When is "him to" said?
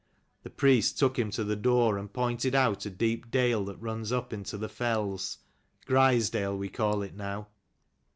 1.19-1.43